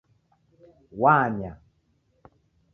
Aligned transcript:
Wanya 1.01 1.61